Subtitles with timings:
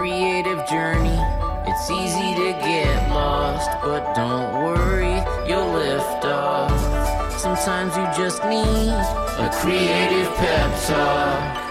[0.00, 1.20] creative journey.
[1.66, 7.38] It's easy to get lost, but don't worry, you'll lift off.
[7.38, 11.69] Sometimes you just need a creative pep talk.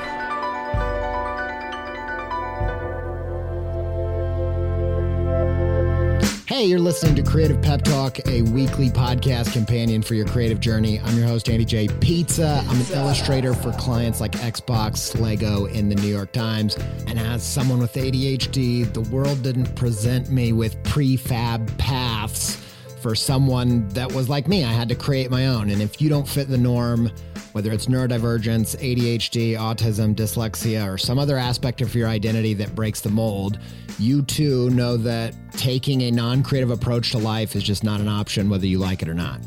[6.60, 11.00] Hey, you're listening to Creative Pep Talk, a weekly podcast companion for your creative journey.
[11.00, 11.88] I'm your host, Andy J.
[11.88, 12.62] Pizza.
[12.68, 16.76] I'm an illustrator for clients like Xbox, Lego, in the New York Times.
[17.08, 22.69] And as someone with ADHD, the world didn't present me with prefab paths
[23.02, 24.64] for someone that was like me.
[24.64, 25.70] I had to create my own.
[25.70, 27.12] And if you don't fit the norm,
[27.54, 33.02] whether it's neurodivergence, ADHD, autism, dyslexia, or some other aspect of your identity that breaks
[33.02, 33.60] the mold,
[33.98, 38.08] you too know that taking a non creative approach to life is just not an
[38.08, 39.40] option, whether you like it or not.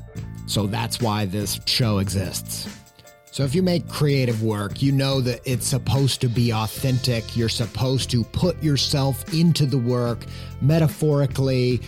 [0.46, 2.68] So that's why this show exists.
[3.32, 7.34] So if you make creative work, you know that it's supposed to be authentic.
[7.34, 10.26] You're supposed to put yourself into the work
[10.60, 11.80] metaphorically,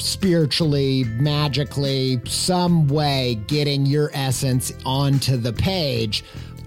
[0.00, 6.24] spiritually, magically, some way getting your essence onto the page.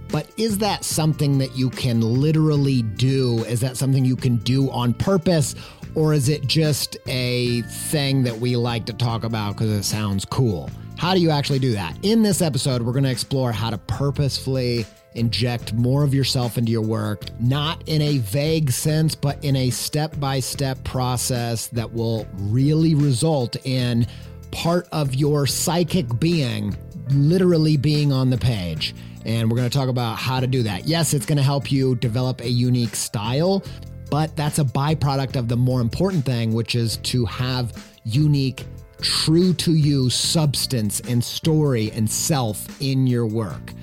[0.09, 3.43] But is that something that you can literally do?
[3.45, 5.55] Is that something you can do on purpose?
[5.95, 10.25] Or is it just a thing that we like to talk about because it sounds
[10.25, 10.69] cool?
[10.97, 11.97] How do you actually do that?
[12.03, 14.85] In this episode, we're going to explore how to purposefully
[15.15, 19.69] inject more of yourself into your work, not in a vague sense, but in a
[19.69, 24.07] step by step process that will really result in
[24.51, 26.75] part of your psychic being
[27.09, 28.95] literally being on the page.
[29.25, 30.85] And we're going to talk about how to do that.
[30.85, 33.63] Yes, it's going to help you develop a unique style,
[34.09, 38.65] but that's a byproduct of the more important thing, which is to have unique,
[39.01, 43.73] true to you substance and story and self in your work.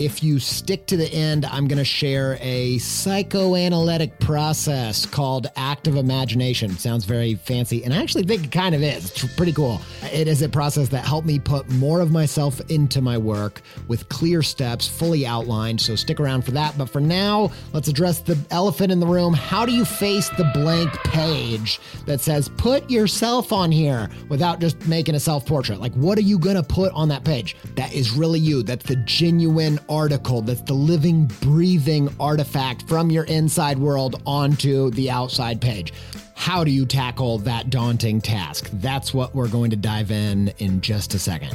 [0.00, 5.96] If you stick to the end, I'm going to share a psychoanalytic process called active
[5.96, 6.70] imagination.
[6.78, 9.10] Sounds very fancy, and I actually think it kind of is.
[9.10, 9.78] It's pretty cool.
[10.10, 14.08] It is a process that helped me put more of myself into my work with
[14.08, 15.82] clear steps, fully outlined.
[15.82, 16.78] So stick around for that.
[16.78, 19.34] But for now, let's address the elephant in the room.
[19.34, 24.88] How do you face the blank page that says, put yourself on here without just
[24.88, 25.78] making a self portrait?
[25.78, 27.54] Like, what are you going to put on that page?
[27.74, 28.62] That is really you.
[28.62, 35.10] That's the genuine article that's the living, breathing artifact from your inside world onto the
[35.10, 35.92] outside page.
[36.34, 38.70] How do you tackle that daunting task?
[38.74, 41.54] That's what we're going to dive in in just a second.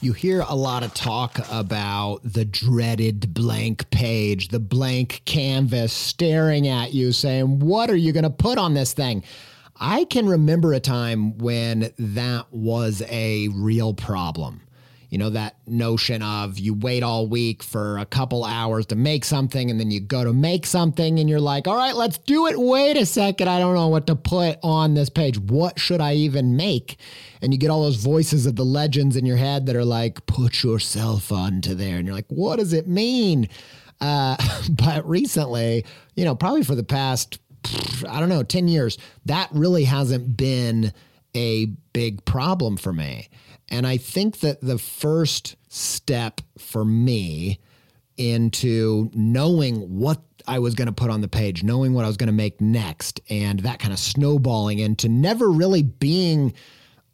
[0.00, 6.68] You hear a lot of talk about the dreaded blank page, the blank canvas staring
[6.68, 9.24] at you saying, What are you going to put on this thing?
[9.80, 14.60] I can remember a time when that was a real problem
[15.10, 19.24] you know, that notion of you wait all week for a couple hours to make
[19.24, 22.46] something and then you go to make something and you're like, all right, let's do
[22.46, 22.58] it.
[22.58, 23.48] Wait a second.
[23.48, 25.38] I don't know what to put on this page.
[25.38, 26.98] What should I even make?
[27.40, 30.26] And you get all those voices of the legends in your head that are like,
[30.26, 31.96] put yourself onto there.
[31.96, 33.48] And you're like, what does it mean?
[34.02, 34.36] Uh,
[34.70, 37.38] but recently, you know, probably for the past,
[38.06, 40.92] I don't know, 10 years, that really hasn't been
[41.34, 43.28] a big problem for me.
[43.70, 47.60] And I think that the first step for me
[48.16, 52.16] into knowing what I was going to put on the page, knowing what I was
[52.16, 56.54] going to make next, and that kind of snowballing into never really being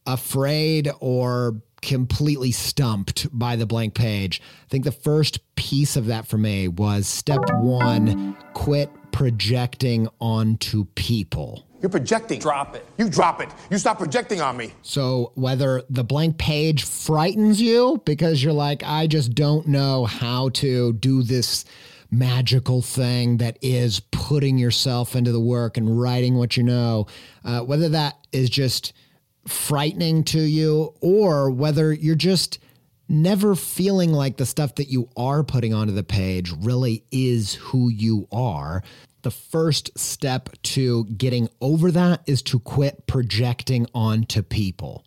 [0.07, 4.41] afraid or completely stumped by the blank page.
[4.65, 10.87] I think the first piece of that for me was step one quit projecting onto
[10.97, 11.65] people.
[11.81, 12.41] You're projecting.
[12.41, 12.85] Drop it.
[12.99, 13.49] You drop it.
[13.71, 14.73] You stop projecting on me.
[14.83, 20.49] So, whether the blank page frightens you because you're like, I just don't know how
[20.55, 21.65] to do this
[22.11, 27.07] magical thing that is putting yourself into the work and writing what you know,
[27.45, 28.93] uh, whether that is just
[29.47, 32.59] frightening to you or whether you're just
[33.09, 37.89] never feeling like the stuff that you are putting onto the page really is who
[37.89, 38.83] you are
[39.25, 45.03] the first step to getting over that is to quit projecting onto people.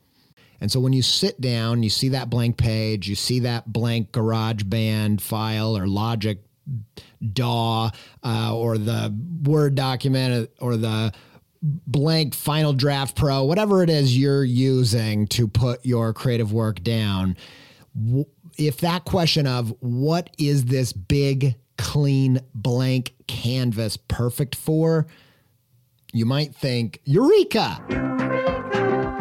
[0.59, 4.11] And so when you sit down, you see that blank page, you see that blank
[4.11, 6.39] GarageBand file or Logic
[7.31, 7.91] DAW
[8.23, 11.13] uh, or the Word document or the
[11.61, 17.38] blank Final Draft Pro, whatever it is you're using to put your creative work down.
[18.57, 25.07] If that question of what is this big clean blank canvas perfect for,
[26.13, 27.83] you might think, Eureka!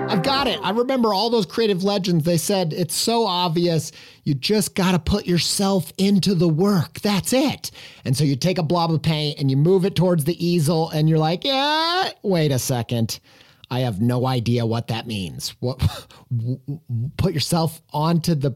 [0.08, 0.61] I've got it.
[0.62, 2.25] I remember all those creative legends.
[2.25, 3.90] They said it's so obvious.
[4.23, 7.00] You just got to put yourself into the work.
[7.00, 7.73] That's it.
[8.05, 10.90] And so you take a blob of paint and you move it towards the easel,
[10.90, 13.19] and you're like, yeah, wait a second.
[13.69, 15.56] I have no idea what that means.
[15.58, 15.78] What
[17.17, 18.55] put yourself onto the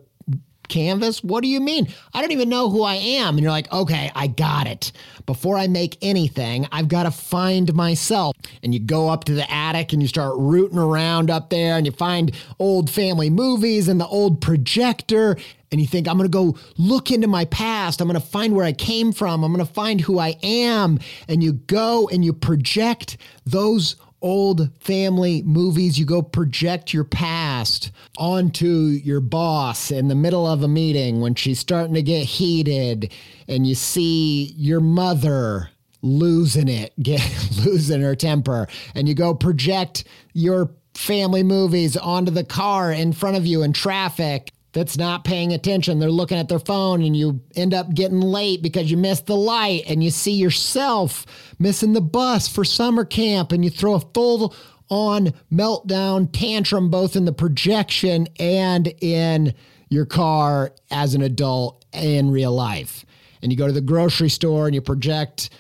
[0.71, 1.23] canvas?
[1.23, 1.89] What do you mean?
[2.15, 3.35] I don't even know who I am.
[3.35, 4.93] And you're like, okay, I got it.
[5.27, 8.35] Before I make anything, I've got to find myself.
[8.63, 11.85] And you go up to the attic and you start rooting around up there and
[11.85, 15.37] you find old family movies and the old projector.
[15.73, 18.01] And you think, I'm going to go look into my past.
[18.01, 19.45] I'm going to find where I came from.
[19.45, 20.99] I'm going to find who I am.
[21.29, 27.91] And you go and you project those old family movies, you go project your past
[28.19, 33.13] onto your boss in the middle of a meeting when she's starting to get heated,
[33.49, 35.71] and you see your mother
[36.03, 37.21] losing it, get
[37.65, 43.37] losing her temper, and you go project your family movies onto the car in front
[43.37, 45.99] of you in traffic that's not paying attention.
[45.99, 49.37] They're looking at their phone and you end up getting late because you missed the
[49.37, 51.27] light and you see yourself
[51.59, 54.55] missing the bus for summer camp and you throw a full
[54.89, 59.55] on meltdown tantrum both in the projection and in
[59.89, 63.05] your car as an adult in real life.
[63.43, 65.51] And you go to the grocery store and you project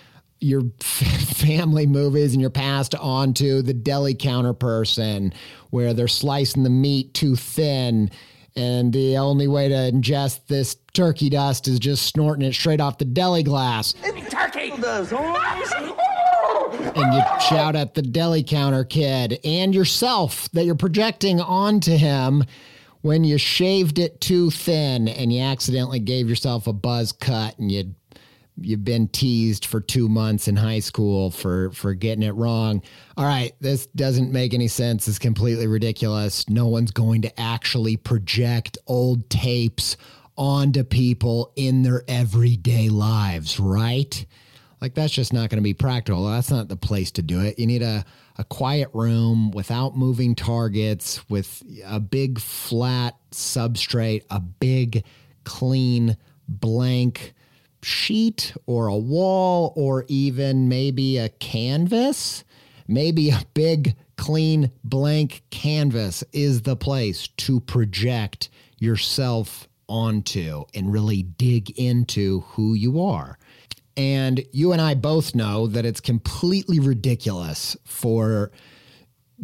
[0.40, 5.32] your family movies and your past onto the deli counter person
[5.70, 8.10] where they're slicing the meat too thin
[8.60, 12.98] and the only way to ingest this turkey dust is just snorting it straight off
[12.98, 13.94] the deli glass.
[14.02, 14.70] It's Turkey!
[16.94, 22.44] and you shout at the deli counter kid and yourself that you're projecting onto him
[23.00, 27.72] when you shaved it too thin and you accidentally gave yourself a buzz cut and
[27.72, 27.94] you
[28.60, 32.82] you've been teased for two months in high school for for getting it wrong.
[33.16, 35.08] All right, this doesn't make any sense.
[35.08, 36.48] It's completely ridiculous.
[36.48, 39.96] No one's going to actually project old tapes
[40.36, 44.24] onto people in their everyday lives, right?
[44.80, 46.26] Like that's just not going to be practical.
[46.26, 47.58] That's not the place to do it.
[47.58, 48.04] You need a
[48.38, 55.04] a quiet room without moving targets with a big flat substrate, a big
[55.44, 56.16] clean
[56.48, 57.34] blank
[57.82, 62.44] sheet or a wall or even maybe a canvas,
[62.86, 71.22] maybe a big, clean, blank canvas is the place to project yourself onto and really
[71.22, 73.38] dig into who you are.
[73.96, 78.50] And you and I both know that it's completely ridiculous for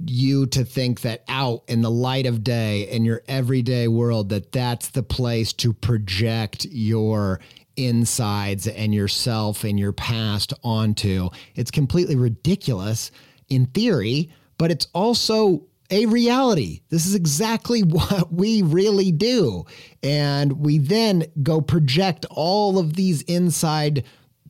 [0.07, 4.52] you to think that out in the light of day in your everyday world that
[4.52, 7.40] that's the place to project your
[7.76, 13.11] insides and yourself and your past onto it's completely ridiculous
[13.49, 16.80] in theory but it's also a reality.
[16.88, 19.64] This is exactly what we really do.
[20.02, 24.04] And we then go project all of these inside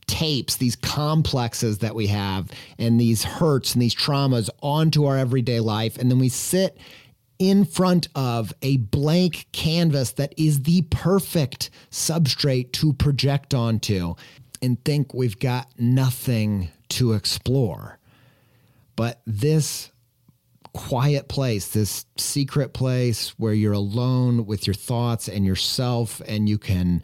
[0.07, 5.61] tapes, these complexes that we have, and these hurts and these traumas onto our everyday
[5.61, 5.99] life.
[5.99, 6.79] And then we sit
[7.39, 14.15] in front of a blank canvas that is the perfect substrate to project onto
[14.63, 17.99] and think we've got nothing to explore.
[18.97, 19.91] But this
[20.73, 26.59] quiet place, this secret place where you're alone with your thoughts and yourself, and you
[26.59, 27.03] can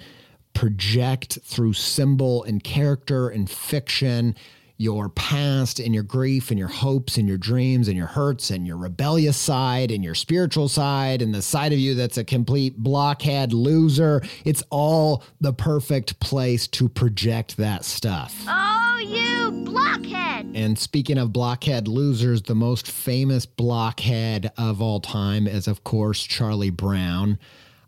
[0.54, 4.34] project through symbol and character and fiction
[4.82, 8.66] your past and your grief and your hopes and your dreams and your hurts and
[8.66, 12.76] your rebellious side and your spiritual side and the side of you that's a complete
[12.76, 14.20] blockhead loser.
[14.44, 18.44] It's all the perfect place to project that stuff.
[18.48, 20.50] Oh, you blockhead!
[20.56, 26.24] And speaking of blockhead losers, the most famous blockhead of all time is, of course,
[26.24, 27.38] Charlie Brown.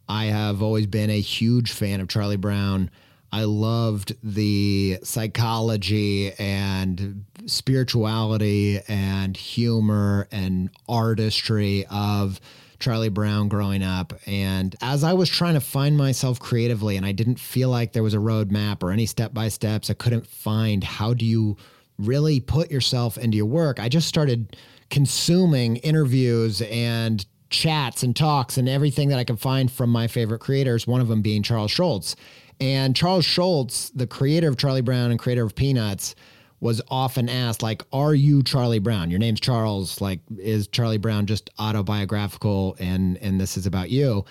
[0.08, 2.88] I have always been a huge fan of Charlie Brown.
[3.34, 12.40] I loved the psychology and spirituality and humor and artistry of
[12.78, 14.12] Charlie Brown growing up.
[14.26, 18.04] And as I was trying to find myself creatively, and I didn't feel like there
[18.04, 21.56] was a roadmap or any step by steps, I couldn't find how do you
[21.98, 23.80] really put yourself into your work.
[23.80, 24.56] I just started
[24.90, 30.40] consuming interviews and chats and talks and everything that I could find from my favorite
[30.40, 32.14] creators, one of them being Charles Schulz.
[32.60, 36.14] And Charles Schulz, the creator of Charlie Brown and creator of Peanuts,
[36.60, 39.10] was often asked, like, are you Charlie Brown?
[39.10, 40.00] Your name's Charles.
[40.00, 44.24] Like, is Charlie Brown just autobiographical and and this is about you?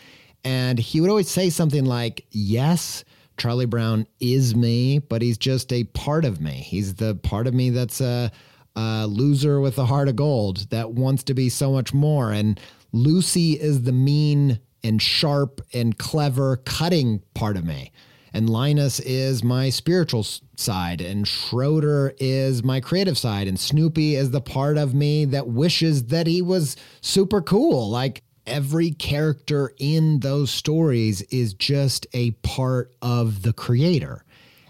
[0.43, 3.03] And he would always say something like, Yes,
[3.37, 6.53] Charlie Brown is me, but he's just a part of me.
[6.53, 8.31] He's the part of me that's a,
[8.75, 12.31] a loser with a heart of gold that wants to be so much more.
[12.31, 12.59] And
[12.91, 17.91] Lucy is the mean and sharp and clever cutting part of me.
[18.33, 20.25] And Linus is my spiritual
[20.57, 25.47] side, and Schroeder is my creative side, and Snoopy is the part of me that
[25.47, 27.89] wishes that he was super cool.
[27.91, 34.23] Like every character in those stories is just a part of the creator.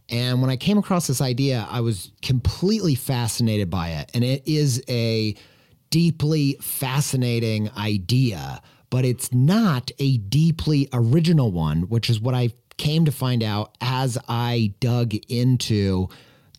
[0.09, 4.11] And when I came across this idea, I was completely fascinated by it.
[4.13, 5.35] And it is a
[5.89, 13.05] deeply fascinating idea, but it's not a deeply original one, which is what I came
[13.05, 16.09] to find out as I dug into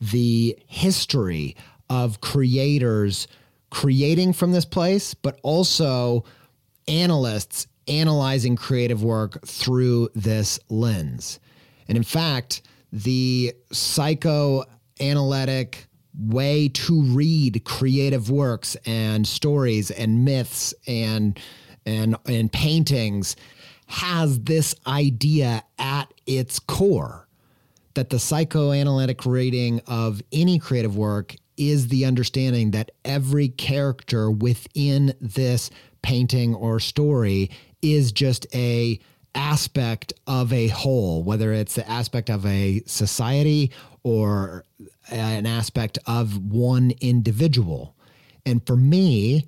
[0.00, 1.56] the history
[1.88, 3.28] of creators
[3.70, 6.24] creating from this place, but also
[6.86, 11.40] analysts analyzing creative work through this lens.
[11.88, 15.86] And in fact, the psychoanalytic
[16.18, 21.38] way to read creative works and stories and myths and
[21.84, 23.34] and and paintings
[23.86, 27.28] has this idea at its core
[27.94, 35.14] that the psychoanalytic reading of any creative work is the understanding that every character within
[35.20, 35.70] this
[36.02, 37.50] painting or story
[37.82, 38.98] is just a
[39.36, 43.70] aspect of a whole whether it's the aspect of a society
[44.04, 44.64] or
[45.10, 47.96] an aspect of one individual.
[48.46, 49.46] And for me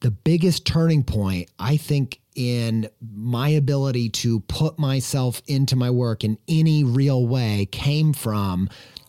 [0.00, 6.22] the biggest turning point i think in my ability to put myself into my work
[6.22, 8.68] in any real way came from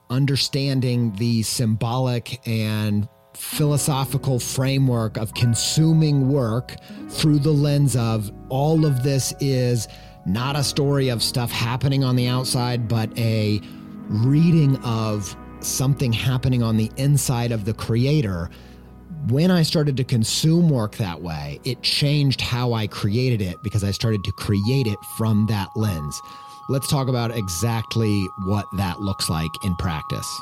[0.09, 6.75] understanding the symbolic and philosophical framework of consuming work
[7.09, 9.87] through the lens of all of this is
[10.25, 13.61] not a story of stuff happening on the outside, but a
[14.09, 18.49] reading of something happening on the inside of the creator
[19.29, 23.83] when I started to consume work that way, it changed how I created it because
[23.83, 26.21] I started to create it from that lens.
[26.69, 30.41] Let's talk about exactly what that looks like in practice.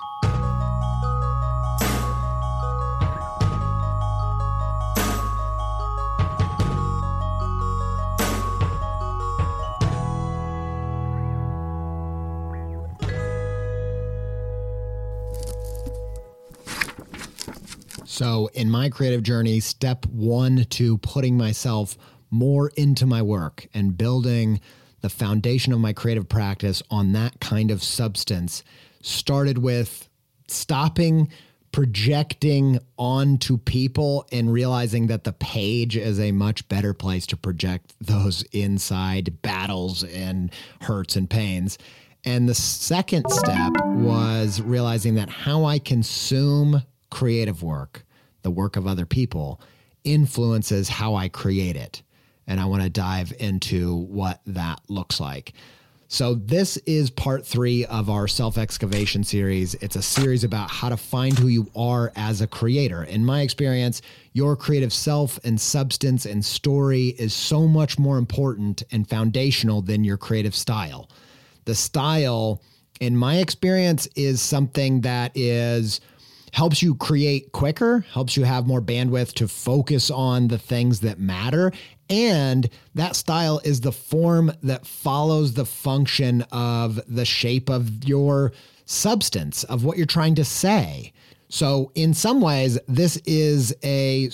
[18.16, 21.98] So, in my creative journey, step one to putting myself
[22.32, 24.62] more into my work and building
[25.02, 28.64] the foundation of my creative practice on that kind of substance
[29.02, 30.08] started with
[30.48, 31.28] stopping
[31.74, 37.96] projecting onto people and realizing that the page is a much better place to project
[38.00, 41.78] those inside battles and hurts and pains.
[42.24, 48.05] And the second step was realizing that how I consume creative work,
[48.46, 49.60] the work of other people,
[50.04, 52.04] influences how I create it.
[52.46, 55.54] And I want to dive into what that looks like.
[56.08, 59.74] So, this is part three of our self excavation series.
[59.76, 63.04] It's a series about how to find who you are as a creator.
[63.04, 68.84] In my experience, your creative self and substance and story is so much more important
[68.92, 71.10] and foundational than your creative style.
[71.66, 72.62] The style,
[73.00, 76.00] in my experience, is something that is
[76.56, 81.20] helps you create quicker, helps you have more bandwidth to focus on the things that
[81.20, 81.70] matter.
[82.10, 88.54] And that style is the form that follows the function of the shape of your
[88.86, 91.12] substance, of what you're trying to say.
[91.50, 94.30] So in some ways, this is a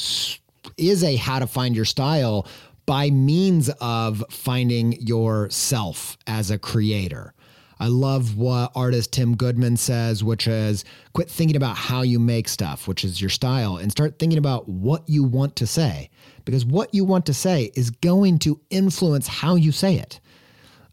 [0.78, 2.48] is a how to find your style
[2.86, 7.34] by means of finding yourself as a creator.
[7.82, 12.48] I love what artist Tim Goodman says, which is quit thinking about how you make
[12.48, 16.12] stuff, which is your style, and start thinking about what you want to say.
[16.46, 20.20] Because what you want to say is going to influence how you say it.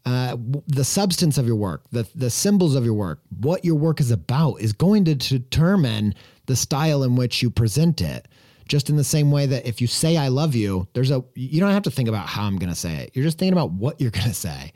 [0.03, 3.99] Uh, the substance of your work, the, the symbols of your work, what your work
[3.99, 6.15] is about is going to determine
[6.47, 8.27] the style in which you present it.
[8.67, 11.59] Just in the same way that if you say I love you, there's a you
[11.59, 13.11] don't have to think about how I'm going to say it.
[13.13, 14.73] You're just thinking about what you're going to say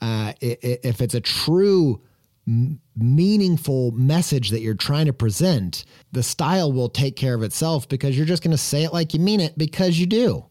[0.00, 2.02] uh, if it's a true
[2.96, 8.16] meaningful message that you're trying to present, the style will take care of itself because
[8.16, 10.44] you're just going to say it like you mean it because you do.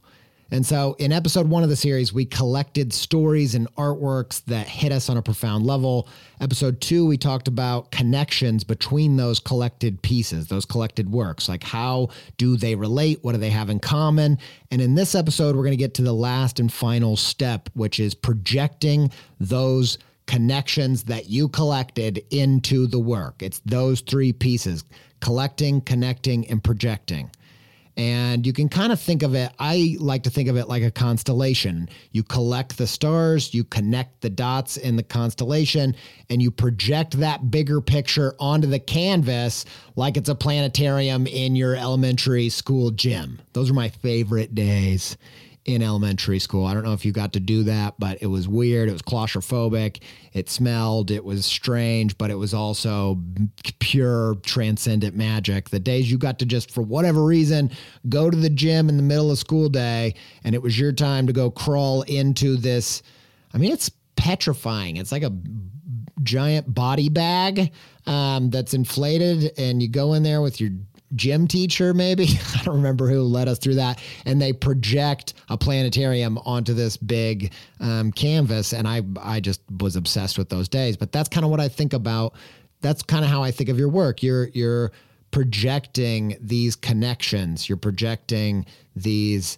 [0.52, 4.92] And so in episode one of the series, we collected stories and artworks that hit
[4.92, 6.08] us on a profound level.
[6.40, 11.50] Episode two, we talked about connections between those collected pieces, those collected works.
[11.50, 13.20] Like how do they relate?
[13.24, 14.38] What do they have in common?
[14.72, 18.00] And in this episode, we're going to get to the last and final step, which
[18.00, 23.42] is projecting those connections that you collected into the work.
[23.42, 24.84] It's those three pieces
[25.20, 27.32] collecting, connecting, and projecting.
[27.98, 30.84] And you can kind of think of it, I like to think of it like
[30.84, 31.90] a constellation.
[32.12, 35.96] You collect the stars, you connect the dots in the constellation,
[36.30, 41.76] and you project that bigger picture onto the canvas like it's a planetarium in your
[41.76, 43.40] elementary school gym.
[43.54, 45.18] Those are my favorite days
[45.68, 46.66] in elementary school.
[46.66, 48.88] I don't know if you got to do that, but it was weird.
[48.88, 50.02] It was claustrophobic.
[50.34, 51.12] It smelled.
[51.12, 53.22] It was strange, but it was also
[53.80, 55.70] pure transcendent magic.
[55.70, 57.70] The days you got to just, for whatever reason,
[58.08, 61.28] go to the gym in the middle of school day and it was your time
[61.28, 63.04] to go crawl into this.
[63.54, 64.96] I mean, it's petrifying.
[64.96, 65.34] It's like a
[66.24, 67.72] giant body bag
[68.06, 70.72] um, that's inflated, and you go in there with your
[71.16, 72.28] gym teacher, maybe.
[72.56, 74.00] I don't remember who led us through that.
[74.26, 78.74] And they project a planetarium onto this big um, canvas.
[78.74, 80.98] And I, I just was obsessed with those days.
[80.98, 82.34] But that's kind of what I think about.
[82.82, 84.22] That's kind of how I think of your work.
[84.22, 84.92] You're, you're
[85.32, 88.66] projecting these connections, you're projecting
[88.96, 89.58] these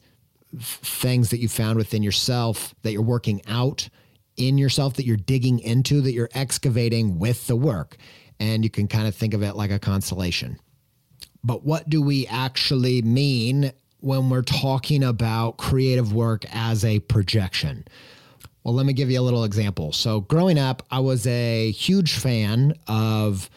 [0.57, 3.87] things that you found within yourself that you're working out
[4.35, 7.97] in yourself, that you're digging into, that you're excavating with the work.
[8.39, 10.57] And you can kind of think of it like a constellation.
[11.43, 13.71] But what do we actually mean
[14.01, 17.85] when we're talking about creative work as a projection?
[18.63, 19.93] Well, let me give you a little example.
[19.93, 23.49] So, growing up, I was a huge fan of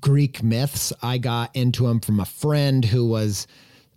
[0.00, 0.92] Greek myths.
[1.02, 3.46] I got into them from a friend who was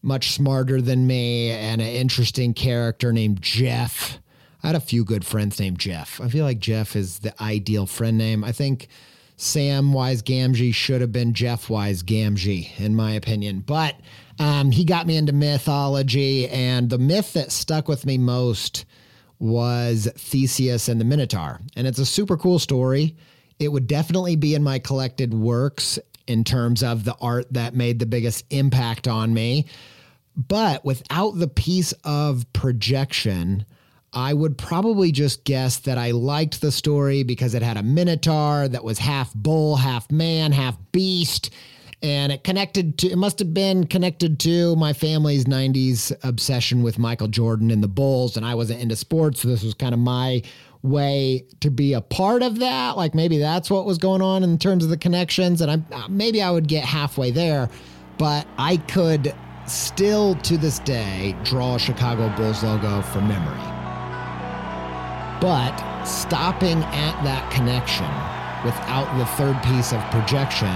[0.02, 4.20] much smarter than me and an interesting character named Jeff.
[4.64, 6.20] I had a few good friends named Jeff.
[6.22, 8.44] I feel like Jeff is the ideal friend name.
[8.44, 8.88] I think
[9.40, 13.62] Samwise Gamgee should have been Jeff Wise Gamgee, in my opinion.
[13.62, 13.96] But
[14.38, 18.84] um, he got me into mythology, and the myth that stuck with me most
[19.40, 21.62] was Theseus and the Minotaur.
[21.78, 23.16] And it's a super cool story.
[23.60, 25.98] It would definitely be in my collected works
[26.28, 29.68] in terms of the art that made the biggest impact on me.
[30.36, 33.66] But without the piece of projection,
[34.14, 38.68] I would probably just guess that I liked the story because it had a minotaur
[38.68, 41.52] that was half bull, half man, half beast.
[42.02, 46.98] And it connected to, it must have been connected to my family's 90s obsession with
[46.98, 48.38] Michael Jordan and the Bulls.
[48.38, 49.42] And I wasn't into sports.
[49.42, 50.42] So this was kind of my
[50.82, 52.98] way to be a part of that.
[52.98, 55.62] Like maybe that's what was going on in terms of the connections.
[55.62, 57.70] And I uh, maybe I would get halfway there,
[58.18, 59.36] but I could
[59.68, 63.79] still to this day draw a Chicago Bulls logo from memory.
[65.42, 68.10] But stopping at that connection
[68.66, 70.76] without the third piece of projection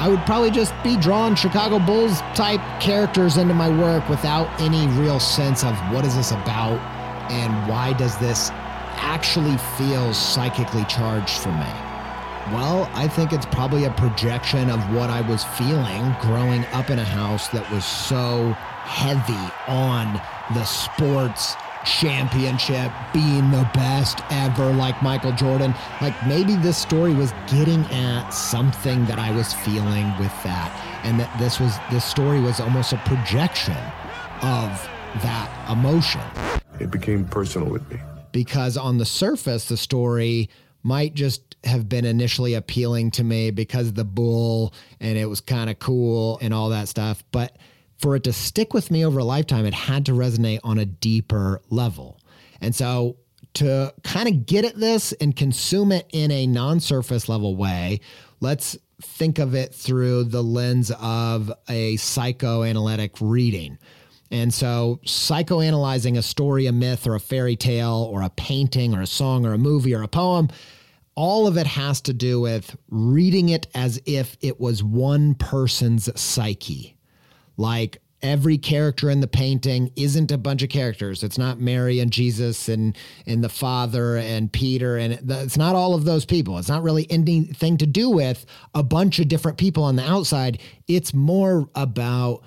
[0.00, 4.86] I would probably just be drawing Chicago Bulls type characters into my work without any
[4.96, 6.78] real sense of what is this about
[7.32, 8.50] and why does this
[9.00, 11.72] actually feel psychically charged for me.
[12.54, 17.00] Well, I think it's probably a projection of what I was feeling growing up in
[17.00, 18.52] a house that was so
[18.84, 20.14] heavy on
[20.54, 21.56] the sports
[21.88, 25.74] championship, being the best ever, like Michael Jordan.
[26.00, 31.18] Like maybe this story was getting at something that I was feeling with that, and
[31.18, 33.76] that this was this story was almost a projection
[34.42, 34.88] of
[35.22, 36.20] that emotion.
[36.78, 37.98] It became personal with me
[38.32, 40.50] because on the surface, the story
[40.82, 45.68] might just have been initially appealing to me because the bull and it was kind
[45.68, 47.56] of cool and all that stuff, but
[47.98, 50.84] for it to stick with me over a lifetime, it had to resonate on a
[50.84, 52.20] deeper level.
[52.60, 53.16] And so
[53.54, 58.00] to kind of get at this and consume it in a non surface level way,
[58.40, 63.78] let's think of it through the lens of a psychoanalytic reading.
[64.30, 69.00] And so, psychoanalyzing a story, a myth, or a fairy tale, or a painting, or
[69.00, 70.48] a song, or a movie, or a poem,
[71.14, 76.10] all of it has to do with reading it as if it was one person's
[76.20, 76.97] psyche.
[77.58, 81.22] Like every character in the painting isn't a bunch of characters.
[81.22, 85.94] It's not Mary and Jesus and and the Father and Peter and it's not all
[85.94, 86.58] of those people.
[86.58, 90.60] It's not really anything to do with a bunch of different people on the outside.
[90.86, 92.42] It's more about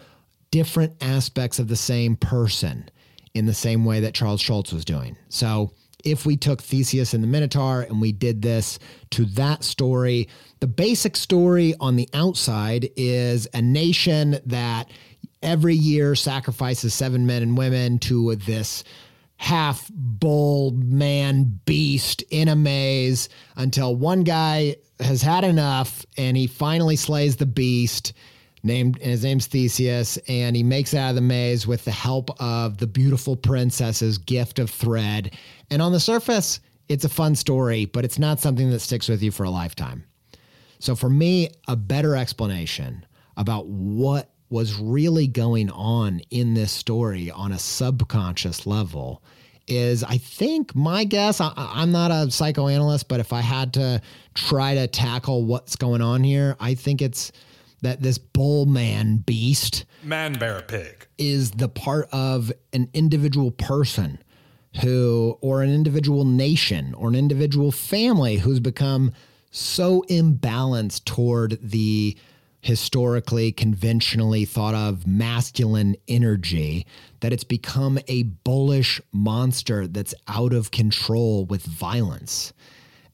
[0.49, 2.89] different aspects of the same person
[3.33, 5.15] in the same way that Charles Schulz was doing.
[5.29, 5.71] So
[6.03, 8.79] if we took Theseus and the Minotaur and we did this
[9.11, 10.27] to that story,
[10.59, 14.89] the basic story on the outside is a nation that
[15.41, 18.83] every year sacrifices seven men and women to this
[19.37, 26.45] half bull man beast in a maze until one guy has had enough and he
[26.45, 28.13] finally slays the beast
[28.63, 32.29] named and his name's Theseus, and he makes out of the maze with the help
[32.41, 35.35] of the beautiful princess's gift of thread.
[35.69, 39.23] And on the surface, it's a fun story, but it's not something that sticks with
[39.23, 40.03] you for a lifetime.
[40.79, 43.05] So for me, a better explanation
[43.37, 49.23] about what was really going on in this story on a subconscious level
[49.67, 54.01] is I think my guess, I, am not a psychoanalyst, but if I had to
[54.33, 57.31] try to tackle what's going on here, I think it's
[57.81, 64.19] that this bull man beast, man bear pig, is the part of an individual person
[64.81, 69.11] who, or an individual nation, or an individual family who's become
[69.51, 72.17] so imbalanced toward the
[72.61, 76.85] historically conventionally thought of masculine energy
[77.19, 82.53] that it's become a bullish monster that's out of control with violence.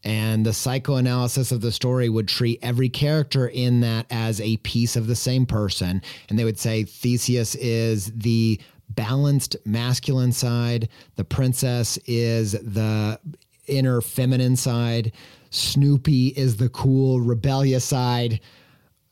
[0.03, 4.95] And the psychoanalysis of the story would treat every character in that as a piece
[4.95, 6.01] of the same person.
[6.29, 13.19] And they would say Theseus is the balanced masculine side, the princess is the
[13.67, 15.11] inner feminine side,
[15.49, 18.39] Snoopy is the cool rebellious side.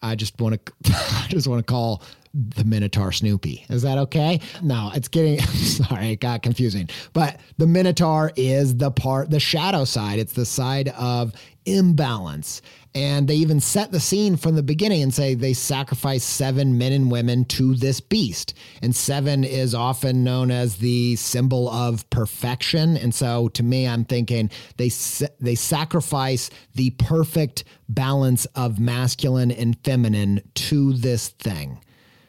[0.01, 2.03] I just want to I just want to call
[2.35, 3.65] the Minotaur Snoopy.
[3.69, 4.41] Is that okay?
[4.61, 6.89] No, it's getting sorry, it got confusing.
[7.13, 10.19] But the Minotaur is the part, the shadow side.
[10.19, 11.33] It's the side of
[11.65, 12.61] imbalance.
[12.93, 16.93] And they even set the scene from the beginning and say they sacrifice seven men
[16.93, 18.53] and women to this beast.
[18.81, 22.95] And seven is often known as the symbol of perfection.
[22.97, 24.89] And so to me, I'm thinking they
[25.39, 31.79] they sacrifice the perfect balance of masculine and feminine to this thing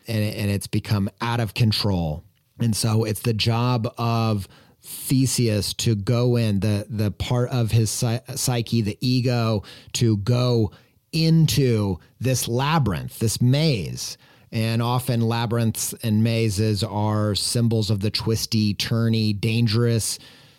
[0.09, 2.25] and, and it's become out of control.
[2.59, 4.49] And so it's the job of
[4.83, 9.65] Theseus to go in the the part of his psyche, the ego,
[9.95, 10.71] to go
[11.13, 14.17] into this labyrinth, this maze.
[14.53, 20.19] And often labyrinths and mazes are symbols of the twisty, turny, dangerous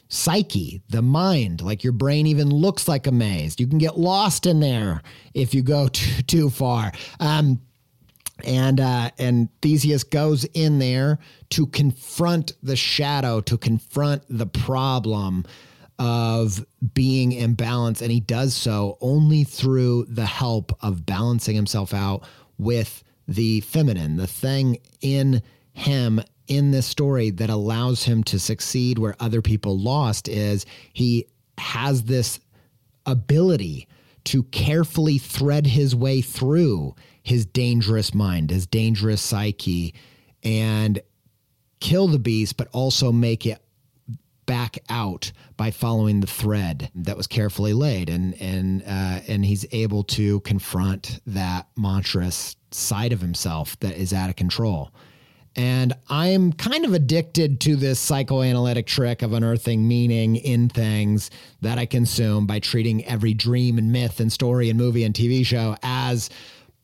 [0.09, 1.61] psyche, the mind.
[1.61, 3.55] Like your brain even looks like a maze.
[3.59, 5.01] You can get lost in there
[5.33, 6.91] if you go too, too far.
[7.19, 7.61] Um,
[8.45, 11.19] and uh, and Theseus goes in there
[11.51, 15.45] to confront the shadow, to confront the problem
[15.99, 22.23] of being imbalanced, and he does so only through the help of balancing himself out
[22.57, 25.41] with the feminine, the thing in
[25.73, 31.27] him in this story that allows him to succeed where other people lost is he
[31.57, 32.39] has this
[33.05, 33.87] ability
[34.23, 36.95] to carefully thread his way through
[37.27, 39.93] his dangerous mind, his dangerous psyche,
[40.43, 41.01] and
[41.81, 43.61] kill the beast, but also make it
[44.45, 49.65] back out by following the thread that was carefully laid, and and uh, and he's
[49.73, 54.93] able to confront that monstrous side of himself that is out of control.
[55.57, 61.29] And I'm kind of addicted to this psychoanalytic trick of unearthing meaning in things
[61.61, 65.43] that I consume by treating every dream and myth and story and movie and TV
[65.43, 66.29] show as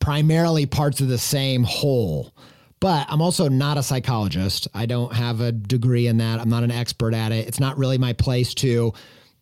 [0.03, 2.33] primarily parts of the same whole.
[2.81, 4.67] But I'm also not a psychologist.
[4.73, 6.41] I don't have a degree in that.
[6.41, 7.47] I'm not an expert at it.
[7.47, 8.93] It's not really my place to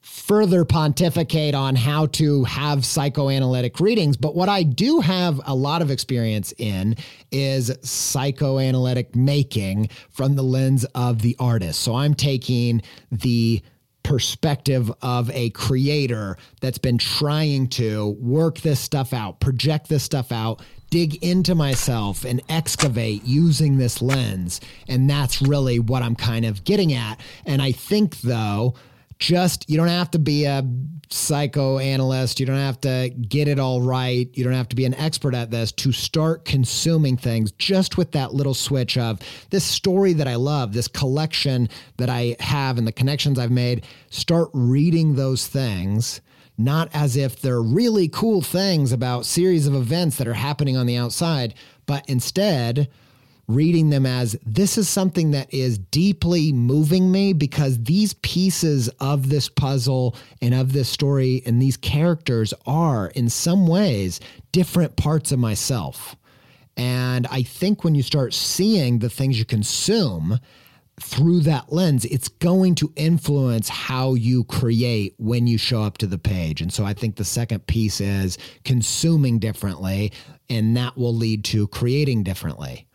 [0.01, 4.17] further pontificate on how to have psychoanalytic readings.
[4.17, 6.95] But what I do have a lot of experience in
[7.31, 11.81] is psychoanalytic making from the lens of the artist.
[11.81, 13.63] So I'm taking the
[14.03, 20.31] perspective of a creator that's been trying to work this stuff out, project this stuff
[20.31, 24.59] out, dig into myself and excavate using this lens.
[24.87, 27.19] And that's really what I'm kind of getting at.
[27.45, 28.75] And I think, though,
[29.21, 30.67] just you don't have to be a
[31.09, 34.29] psychoanalyst you don't have to get it all right.
[34.33, 38.11] You don't have to be an expert at this to start consuming things just with
[38.13, 39.19] that little switch of
[39.51, 43.85] this story that i love this collection that i have and the connections i've made.
[44.09, 46.19] Start reading those things
[46.57, 50.87] not as if they're really cool things about series of events that are happening on
[50.87, 51.53] the outside
[51.85, 52.89] but instead
[53.47, 59.29] reading them as this is something that is deeply moving me because these pieces of
[59.29, 64.19] this puzzle and of this story and these characters are in some ways
[64.51, 66.15] different parts of myself.
[66.77, 70.39] And I think when you start seeing the things you consume
[70.99, 76.07] through that lens, it's going to influence how you create when you show up to
[76.07, 76.61] the page.
[76.61, 80.11] And so I think the second piece is consuming differently,
[80.49, 82.87] and that will lead to creating differently.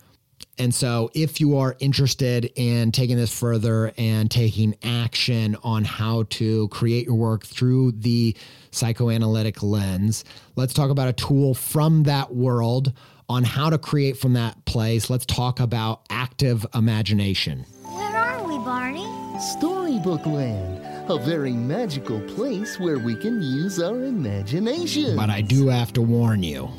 [0.59, 6.25] And so, if you are interested in taking this further and taking action on how
[6.31, 8.35] to create your work through the
[8.71, 12.95] psychoanalytic lens, let's talk about a tool from that world
[13.29, 15.11] on how to create from that place.
[15.11, 17.67] Let's talk about active imagination.
[17.83, 19.07] Where are we, Barney?
[19.39, 25.17] Storybook Land, a very magical place where we can use our imagination.
[25.17, 26.71] But I do have to warn you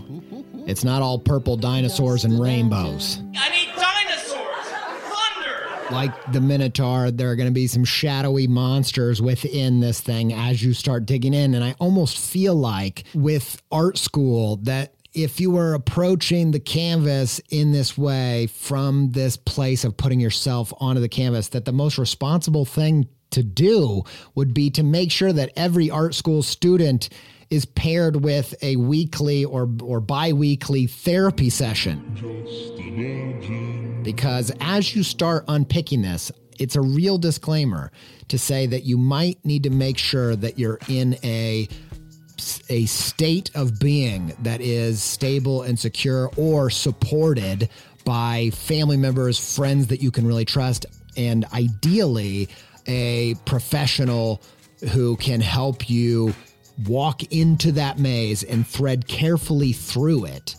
[0.67, 3.21] it's not all purple dinosaurs and rainbows.
[3.36, 4.65] I need dinosaurs!
[5.08, 5.91] Thunder!
[5.91, 10.62] like the Minotaur, there are going to be some shadowy monsters within this thing as
[10.62, 11.56] you start digging in.
[11.56, 17.39] And I almost feel like with art school that if you were approaching the canvas
[17.49, 21.97] in this way from this place of putting yourself onto the canvas, that the most
[21.97, 24.03] responsible thing to do
[24.36, 27.10] would be to make sure that every art school student
[27.49, 32.03] is paired with a weekly or or bi-weekly therapy session.
[34.03, 37.91] Because as you start unpicking this, it's a real disclaimer
[38.29, 41.67] to say that you might need to make sure that you're in a
[42.69, 47.69] a state of being that is stable and secure or supported
[48.05, 50.86] by family members, friends that you can really trust,
[51.17, 52.47] and ideally
[52.86, 54.41] a professional
[54.93, 56.33] who can help you
[56.85, 60.55] walk into that maze and thread carefully through it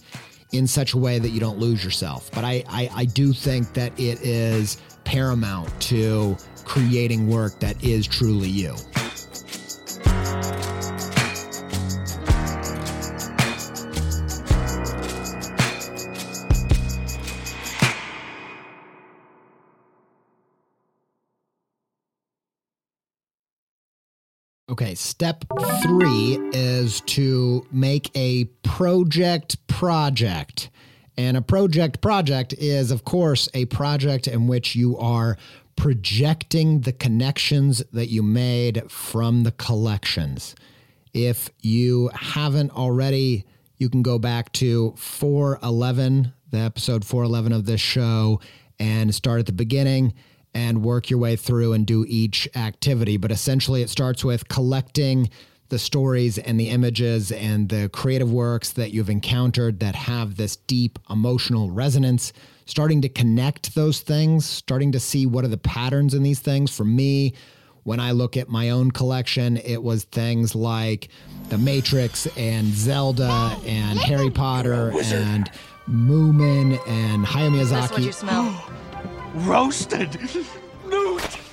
[0.52, 2.30] in such a way that you don't lose yourself.
[2.32, 8.06] But I, I, I do think that it is paramount to creating work that is
[8.06, 8.74] truly you.
[24.70, 25.46] Okay, step
[25.82, 30.68] three is to make a project project.
[31.16, 35.38] And a project project is, of course, a project in which you are
[35.74, 40.54] projecting the connections that you made from the collections.
[41.14, 43.46] If you haven't already,
[43.78, 48.38] you can go back to 411, the episode 411 of this show,
[48.78, 50.12] and start at the beginning
[50.54, 53.16] and work your way through and do each activity.
[53.16, 55.30] But essentially, it starts with collecting
[55.68, 60.56] the stories and the images and the creative works that you've encountered that have this
[60.56, 62.32] deep emotional resonance,
[62.64, 66.74] starting to connect those things, starting to see what are the patterns in these things.
[66.74, 67.34] For me,
[67.82, 71.08] when I look at my own collection, it was things like
[71.50, 75.50] The Matrix and Zelda and Harry Potter and
[75.88, 78.74] Moomin and Hayao That's what you Miyazaki.
[79.34, 80.18] Roasted!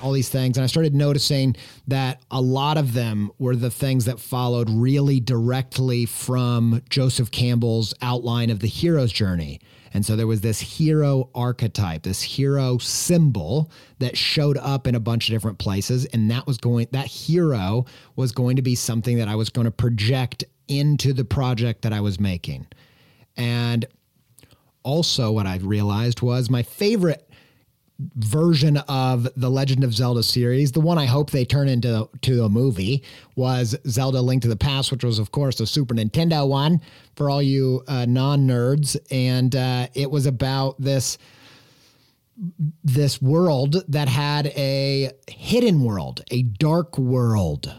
[0.02, 0.56] All these things.
[0.56, 1.56] And I started noticing
[1.88, 7.94] that a lot of them were the things that followed really directly from Joseph Campbell's
[8.02, 9.60] outline of the hero's journey.
[9.92, 15.00] And so there was this hero archetype, this hero symbol that showed up in a
[15.00, 16.04] bunch of different places.
[16.06, 19.64] And that was going, that hero was going to be something that I was going
[19.64, 22.66] to project into the project that I was making.
[23.36, 23.86] And
[24.82, 27.25] also, what I realized was my favorite
[28.16, 32.44] version of the Legend of Zelda series, the one I hope they turn into to
[32.44, 33.02] a movie,
[33.36, 36.80] was Zelda Link to the Past, which was, of course, the Super Nintendo one
[37.14, 38.96] for all you uh, non nerds.
[39.10, 41.18] And uh, it was about this
[42.84, 47.74] this world that had a hidden world, a dark world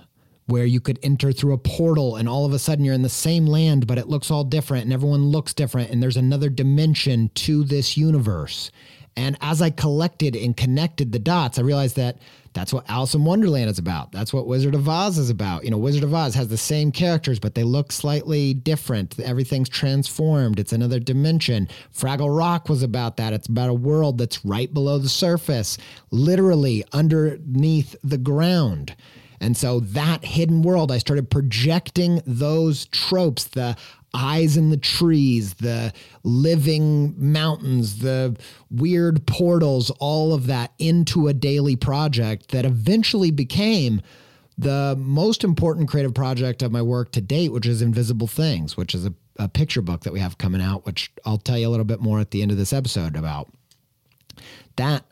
[0.47, 3.09] where you could enter through a portal and all of a sudden you're in the
[3.09, 7.29] same land but it looks all different and everyone looks different and there's another dimension
[7.35, 8.71] to this universe
[9.17, 12.19] and as I collected and connected the dots, I realized that
[12.53, 14.11] that's what Alice in Wonderland is about.
[14.11, 15.63] That's what Wizard of Oz is about.
[15.63, 19.19] You know, Wizard of Oz has the same characters, but they look slightly different.
[19.19, 20.59] Everything's transformed.
[20.59, 21.67] It's another dimension.
[21.95, 23.33] Fraggle Rock was about that.
[23.33, 25.79] It's about a world that's right below the surface,
[26.11, 28.95] literally underneath the ground.
[29.39, 33.77] And so that hidden world, I started projecting those tropes, the
[34.13, 35.93] eyes in the trees, the
[36.23, 38.35] living mountains, the
[38.71, 44.01] weird portals, all of that into a daily project that eventually became
[44.57, 48.95] the most important creative project of my work to date, which is Invisible Things, which
[48.95, 51.69] is a, a picture book that we have coming out, which I'll tell you a
[51.69, 53.49] little bit more at the end of this episode about.
[54.77, 55.05] That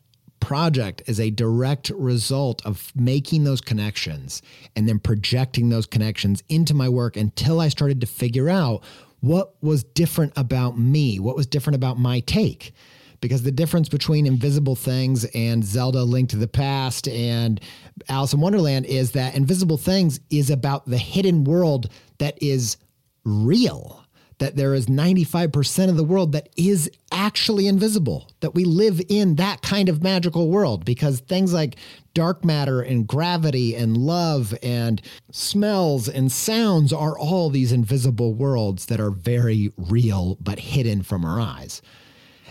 [0.46, 4.44] project is a direct result of making those connections
[4.76, 8.84] and then projecting those connections into my work until I started to figure out
[9.22, 12.76] what was different about me, what was different about my take.
[13.22, 17.60] Because the difference between Invisible Things and Zelda Link to the Past and
[18.08, 22.78] Alice in Wonderland is that Invisible Things is about the hidden world that is
[23.24, 24.05] real
[24.40, 29.36] that there is 95% of the world that is actually invisible, that we live in
[29.36, 31.78] that kind of magical world because things like
[32.14, 38.88] dark matter and gravity and love and smells and sounds are all these invisible worlds
[38.88, 41.82] that are very real but hidden from our eyes.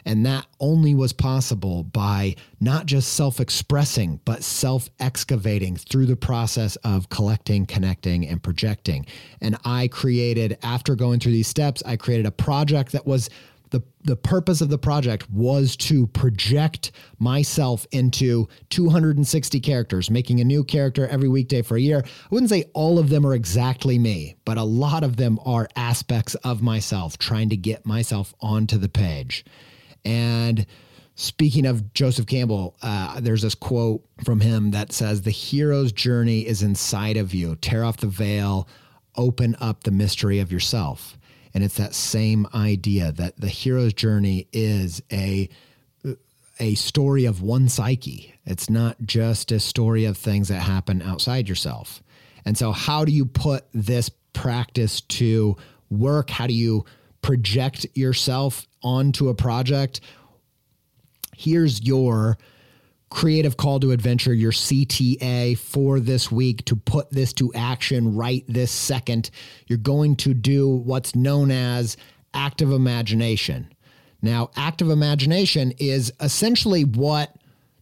[0.05, 6.17] And that only was possible by not just self expressing, but self excavating through the
[6.17, 9.07] process of collecting, connecting, and projecting.
[9.41, 13.31] And I created, after going through these steps, I created a project that was
[13.75, 20.45] the, the purpose of the project was to project myself into 260 characters, making a
[20.45, 22.05] new character every weekday for a year.
[22.05, 25.69] I wouldn't say all of them are exactly me, but a lot of them are
[25.75, 29.45] aspects of myself, trying to get myself onto the page.
[30.05, 30.67] And
[31.15, 36.47] speaking of Joseph Campbell, uh, there's this quote from him that says, The hero's journey
[36.47, 37.57] is inside of you.
[37.57, 38.69] Tear off the veil,
[39.17, 41.19] open up the mystery of yourself.
[41.53, 45.49] And it's that same idea that the hero's journey is a
[46.61, 48.35] a story of one psyche.
[48.47, 52.03] It's not just a story of things that happen outside yourself.
[52.45, 55.57] And so how do you put this practice to
[55.91, 56.31] work?
[56.31, 56.85] How do you
[57.25, 60.03] project yourself onto a project,
[61.35, 62.37] here's your
[63.09, 68.45] creative call to adventure, your CTA for this week to put this to action right
[68.47, 69.31] this second.
[69.67, 71.97] You're going to do what's known as
[72.35, 73.73] active imagination.
[74.21, 77.35] Now, active imagination is essentially what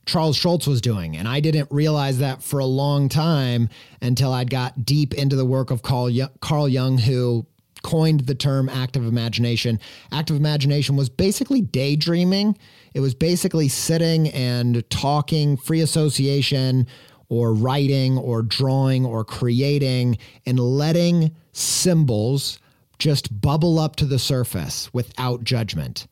[0.07, 1.17] Charles Schulz was doing.
[1.17, 5.45] And I didn't realize that for a long time until I got deep into the
[5.45, 7.47] work of Carl Jung, who
[7.83, 9.79] coined the term active imagination.
[10.11, 12.57] Active imagination was basically daydreaming.
[12.95, 16.87] It was basically sitting and talking, free association,
[17.29, 22.59] or writing, or drawing, or creating, and letting symbols
[22.99, 26.07] just bubble up to the surface without judgment.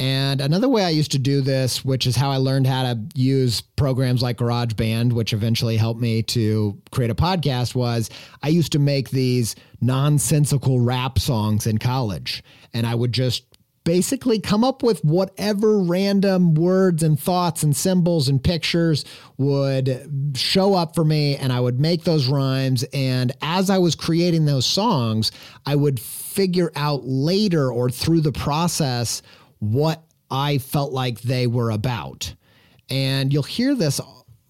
[0.00, 2.98] And another way I used to do this, which is how I learned how to
[3.14, 8.08] use programs like GarageBand, which eventually helped me to create a podcast, was
[8.42, 12.42] I used to make these nonsensical rap songs in college.
[12.72, 13.44] And I would just
[13.84, 19.04] basically come up with whatever random words and thoughts and symbols and pictures
[19.36, 23.94] would show up for me and I would make those rhymes and as I was
[23.94, 25.32] creating those songs
[25.64, 29.22] I would figure out later or through the process
[29.60, 32.34] what I felt like they were about.
[32.90, 34.00] And you'll hear this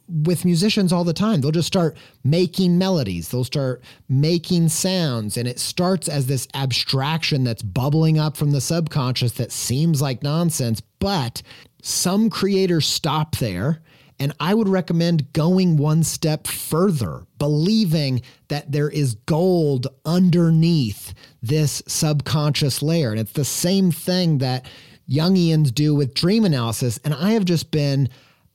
[0.09, 1.41] with musicians all the time.
[1.41, 7.45] They'll just start making melodies, they'll start making sounds, and it starts as this abstraction
[7.45, 10.81] that's bubbling up from the subconscious that seems like nonsense.
[10.99, 11.43] But
[11.83, 13.83] some creators stop there.
[14.19, 21.83] And I would recommend going one step further, believing that there is gold underneath this
[21.87, 23.13] subconscious layer.
[23.13, 24.67] And it's the same thing that
[25.11, 26.99] Jungians do with dream analysis.
[27.05, 28.09] And I have just been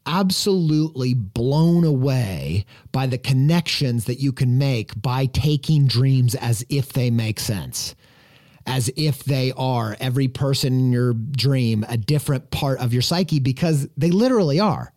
[0.06, 6.94] absolutely blown away by the connections that you can make by taking dreams as if
[6.94, 7.96] they make sense.
[8.68, 13.40] As if they are every person in your dream, a different part of your psyche,
[13.40, 14.92] because they literally are.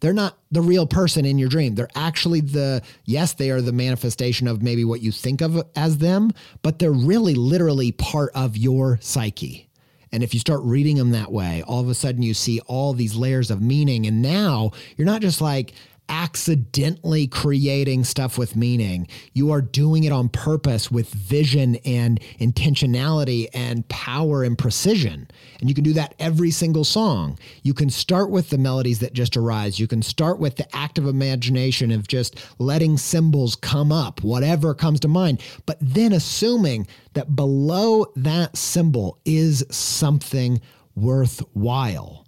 [0.00, 1.76] They're not the real person in your dream.
[1.76, 5.98] They're actually the, yes, they are the manifestation of maybe what you think of as
[5.98, 6.32] them,
[6.62, 9.68] but they're really literally part of your psyche.
[10.12, 12.92] And if you start reading them that way, all of a sudden you see all
[12.92, 14.06] these layers of meaning.
[14.06, 15.72] And now you're not just like,
[16.12, 19.08] accidentally creating stuff with meaning.
[19.32, 25.26] You are doing it on purpose with vision and intentionality and power and precision.
[25.58, 27.38] And you can do that every single song.
[27.62, 29.80] You can start with the melodies that just arise.
[29.80, 35.00] You can start with the active imagination of just letting symbols come up, whatever comes
[35.00, 40.60] to mind, but then assuming that below that symbol is something
[40.94, 42.21] worthwhile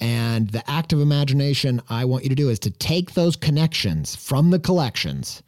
[0.00, 4.16] and the act of imagination I want you to do is to take those connections
[4.16, 5.42] from the collections,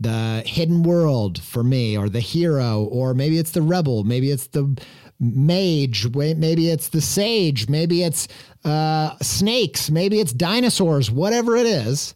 [0.00, 4.46] the hidden world for me, or the hero, or maybe it's the rebel, maybe it's
[4.48, 4.78] the
[5.20, 8.28] mage, maybe it's the sage, maybe it's
[8.64, 12.14] uh, snakes, maybe it's dinosaurs, whatever it is.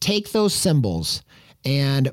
[0.00, 1.22] Take those symbols
[1.64, 2.12] and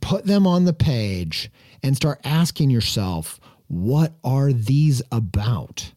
[0.00, 1.50] put them on the page
[1.82, 5.92] and start asking yourself, what are these about?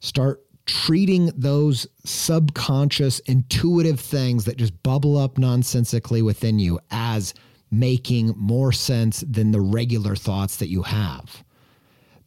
[0.00, 7.32] Start treating those subconscious, intuitive things that just bubble up nonsensically within you as
[7.70, 11.42] making more sense than the regular thoughts that you have.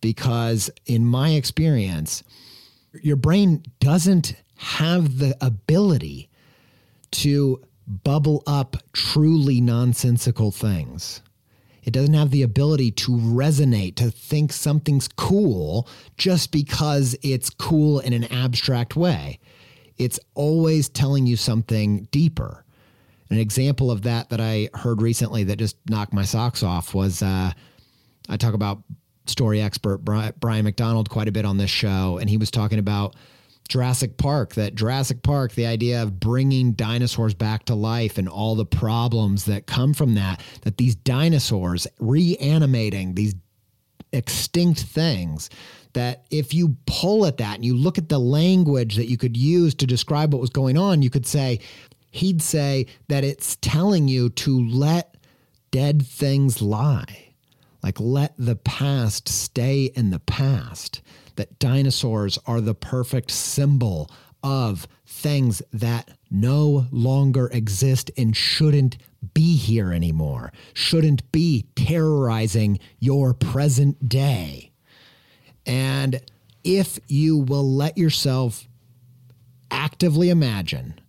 [0.02, 2.24] Because in my experience,
[3.04, 6.28] your brain doesn't have the ability
[7.12, 11.22] to bubble up truly nonsensical things.
[11.84, 18.00] It doesn't have the ability to resonate, to think something's cool just because it's cool
[18.00, 19.40] in an abstract way.
[19.98, 22.66] It's always telling you something deeper.
[23.30, 27.24] An example of that that I heard recently that just knocked my socks off was
[27.24, 27.52] uh,
[28.30, 28.84] I talk about
[29.26, 33.16] story expert Brian McDonald quite a bit on this show, and he was talking about
[33.72, 38.54] Jurassic Park, that Jurassic Park, the idea of bringing dinosaurs back to life and all
[38.54, 43.34] the problems that come from that, that these dinosaurs reanimating these
[44.12, 45.50] extinct things,
[45.94, 49.38] that if you pull at that and you look at the language that you could
[49.38, 51.58] use to describe what was going on, you could say,
[52.10, 55.16] he'd say that it's telling you to let
[55.72, 57.30] dead things lie.
[57.82, 61.02] Like let the past stay in the past
[61.36, 64.10] that dinosaurs are the perfect symbol
[64.44, 68.98] of things that no longer exist and shouldn't
[69.34, 74.72] be here anymore, shouldn't be terrorizing your present day.
[75.66, 76.22] And
[76.64, 78.68] if you will let yourself
[79.70, 81.00] actively imagine,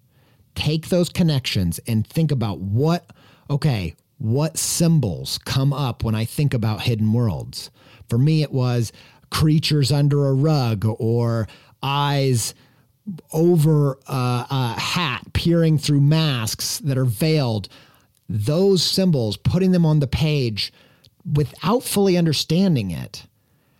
[0.54, 3.10] take those connections and think about what,
[3.48, 7.70] okay, what symbols come up when I think about hidden worlds?
[8.08, 8.92] For me, it was
[9.32, 11.48] creatures under a rug or
[11.82, 12.54] eyes
[13.32, 17.68] over a, hat peering through masks that are veiled.
[18.28, 20.72] Those symbols, putting them on the page
[21.34, 23.26] without fully understanding it,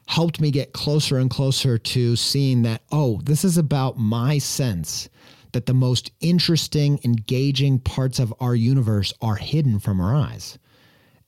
[0.07, 5.09] helped me get closer and closer to seeing that, oh, this is about my sense
[5.53, 10.59] that the most interesting, engaging parts of our universe are hidden from our eyes.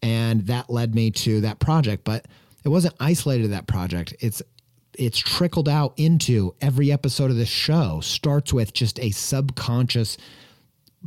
[0.02, 2.04] And that led me to that project.
[2.04, 2.26] But
[2.64, 4.14] it wasn't isolated to that project.
[4.20, 4.42] It's
[4.96, 8.00] it's trickled out into every episode of this show.
[8.00, 10.16] Starts with just a subconscious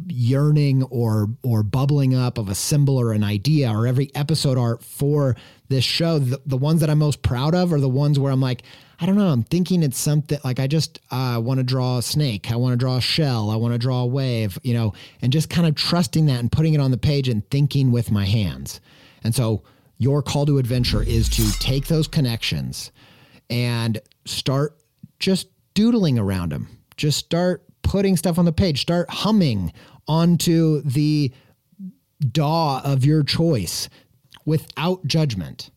[0.08, 4.84] yearning or or bubbling up of a symbol or an idea or every episode art
[4.84, 5.36] for
[5.70, 8.40] this show the, the ones that i'm most proud of are the ones where i'm
[8.40, 8.62] like
[9.00, 12.02] i don't know i'm thinking it's something like i just uh, want to draw a
[12.02, 14.94] snake i want to draw a shell i want to draw a wave you know
[15.24, 18.12] and just kind of trusting that and putting it on the page and thinking with
[18.12, 18.80] my hands
[19.24, 19.64] and so
[19.98, 22.92] your call to adventure is to take those connections
[23.50, 24.78] and start
[25.20, 26.68] just doodling around them.
[26.96, 29.72] Just start putting stuff on the page, start humming
[30.08, 31.32] onto the
[32.32, 33.90] DAW of your choice
[34.46, 35.70] without judgment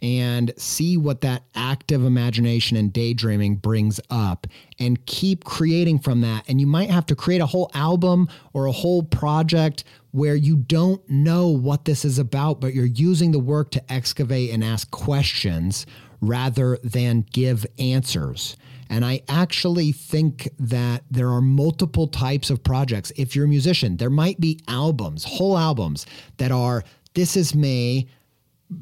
[0.00, 4.46] and see what that active imagination and daydreaming brings up
[4.78, 6.44] and keep creating from that.
[6.48, 10.56] And you might have to create a whole album or a whole project where you
[10.56, 14.90] don't know what this is about, but you're using the work to excavate and ask
[14.90, 15.86] questions
[16.20, 18.56] rather than give answers.
[18.88, 23.12] And I actually think that there are multiple types of projects.
[23.16, 26.84] If you're a musician, there might be albums, whole albums that are,
[27.14, 28.08] this is me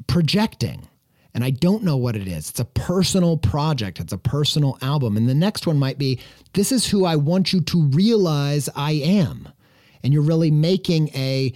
[0.07, 0.87] projecting
[1.35, 2.49] and I don't know what it is.
[2.49, 5.17] It's a personal project, it's a personal album.
[5.17, 6.19] And the next one might be
[6.53, 9.49] this is who I want you to realize I am.
[10.01, 11.53] And you're really making a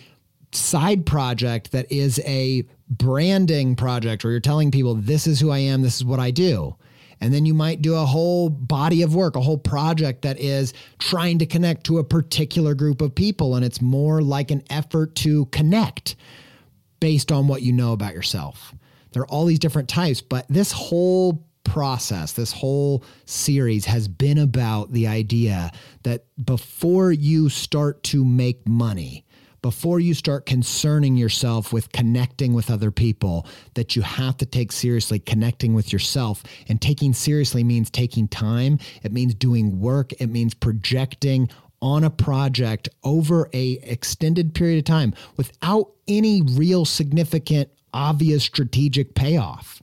[0.51, 5.59] side project that is a branding project where you're telling people this is who I
[5.59, 6.75] am, this is what I do.
[7.21, 10.73] And then you might do a whole body of work, a whole project that is
[10.97, 13.55] trying to connect to a particular group of people.
[13.55, 16.17] And it's more like an effort to connect
[16.99, 18.73] based on what you know about yourself.
[19.11, 24.37] There are all these different types, but this whole process, this whole series has been
[24.37, 25.71] about the idea
[26.03, 29.25] that before you start to make money,
[29.61, 34.71] before you start concerning yourself with connecting with other people, that you have to take
[34.71, 36.43] seriously connecting with yourself.
[36.69, 41.49] And taking seriously means taking time, it means doing work, it means projecting
[41.81, 49.15] on a project over a extended period of time without any real significant obvious strategic
[49.15, 49.81] payoff.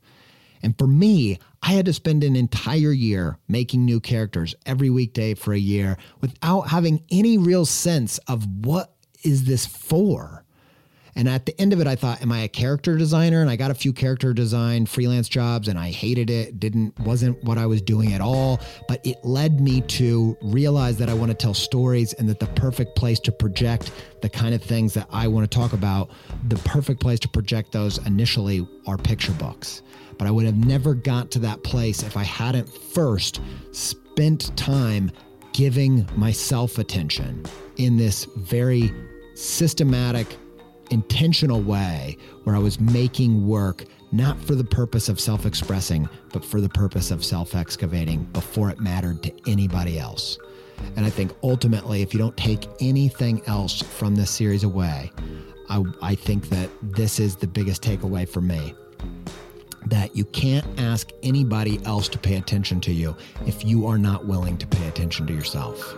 [0.63, 5.35] And for me, I had to spend an entire year making new characters every weekday
[5.35, 10.45] for a year without having any real sense of what is this for?
[11.17, 13.41] And at the end of it, I thought, am I a character designer?
[13.41, 16.61] And I got a few character design freelance jobs and I hated it.
[16.61, 18.61] Didn't wasn't what I was doing at all.
[18.87, 22.47] But it led me to realize that I want to tell stories and that the
[22.49, 26.11] perfect place to project the kind of things that I want to talk about,
[26.49, 29.83] the perfect place to project those initially are picture books.
[30.19, 33.41] But I would have never got to that place if I hadn't first
[33.73, 35.11] spent time
[35.53, 37.45] giving myself attention
[37.77, 38.93] in this very
[39.35, 40.37] systematic,
[40.91, 46.45] intentional way where I was making work not for the purpose of self expressing, but
[46.45, 50.39] for the purpose of self excavating before it mattered to anybody else.
[50.97, 55.11] And I think ultimately, if you don't take anything else from this series away,
[55.69, 58.75] I, I think that this is the biggest takeaway for me
[59.87, 63.17] that you can't ask anybody else to pay attention to you
[63.47, 65.95] if you are not willing to pay attention to yourself.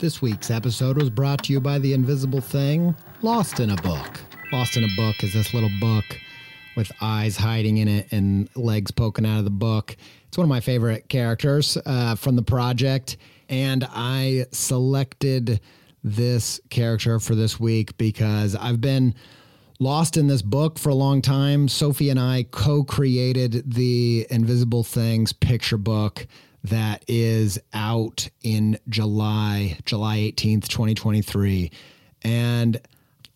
[0.00, 4.18] This week's episode was brought to you by The Invisible Thing Lost in a Book.
[4.50, 6.06] Lost in a Book is this little book
[6.74, 9.94] with eyes hiding in it and legs poking out of the book.
[10.26, 13.18] It's one of my favorite characters uh, from the project.
[13.50, 15.60] And I selected
[16.02, 19.14] this character for this week because I've been
[19.80, 21.68] lost in this book for a long time.
[21.68, 26.26] Sophie and I co created the Invisible Things picture book
[26.64, 31.70] that is out in July, July 18th, 2023.
[32.22, 32.80] And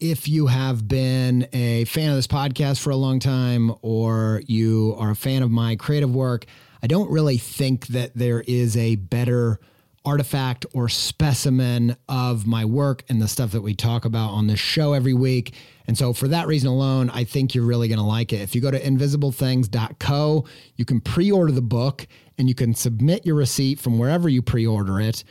[0.01, 4.95] if you have been a fan of this podcast for a long time or you
[4.99, 6.45] are a fan of my creative work,
[6.83, 9.59] I don't really think that there is a better
[10.05, 14.61] artifact or specimen of my work and the stuff that we talk about on this
[14.61, 15.55] show every week.
[15.87, 18.41] And so, for that reason alone, I think you're really going to like it.
[18.41, 20.45] If you go to invisiblethings.co,
[20.77, 22.07] you can pre order the book
[22.39, 25.25] and you can submit your receipt from wherever you pre order it.